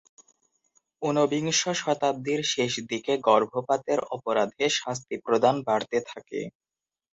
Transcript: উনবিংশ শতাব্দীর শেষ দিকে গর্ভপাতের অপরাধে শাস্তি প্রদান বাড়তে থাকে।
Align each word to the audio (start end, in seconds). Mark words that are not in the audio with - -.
উনবিংশ 1.01 1.61
শতাব্দীর 1.81 2.41
শেষ 2.53 2.73
দিকে 2.89 3.13
গর্ভপাতের 3.27 3.99
অপরাধে 4.09 4.65
শাস্তি 4.77 5.15
প্রদান 5.25 5.55
বাড়তে 5.67 5.97
থাকে। 6.07 6.39